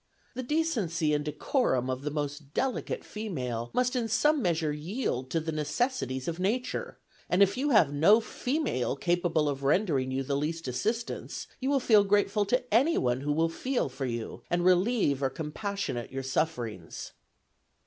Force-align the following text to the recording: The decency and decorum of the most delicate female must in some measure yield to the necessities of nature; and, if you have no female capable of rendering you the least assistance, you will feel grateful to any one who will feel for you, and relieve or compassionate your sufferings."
The 0.33 0.41
decency 0.41 1.13
and 1.13 1.23
decorum 1.23 1.87
of 1.87 2.01
the 2.01 2.09
most 2.09 2.55
delicate 2.55 3.03
female 3.03 3.69
must 3.71 3.95
in 3.95 4.07
some 4.07 4.41
measure 4.41 4.71
yield 4.73 5.29
to 5.29 5.39
the 5.39 5.51
necessities 5.51 6.27
of 6.27 6.39
nature; 6.39 6.97
and, 7.29 7.43
if 7.43 7.55
you 7.55 7.69
have 7.69 7.93
no 7.93 8.19
female 8.19 8.95
capable 8.95 9.47
of 9.47 9.61
rendering 9.61 10.09
you 10.09 10.23
the 10.23 10.35
least 10.35 10.67
assistance, 10.67 11.45
you 11.59 11.69
will 11.69 11.79
feel 11.79 12.03
grateful 12.03 12.45
to 12.45 12.73
any 12.73 12.97
one 12.97 13.21
who 13.21 13.31
will 13.31 13.47
feel 13.47 13.89
for 13.89 14.07
you, 14.07 14.41
and 14.49 14.65
relieve 14.65 15.21
or 15.21 15.29
compassionate 15.29 16.11
your 16.11 16.23
sufferings." 16.23 17.11